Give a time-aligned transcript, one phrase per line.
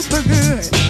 [0.00, 0.89] Yeah, super good.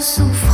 [0.00, 0.49] sou.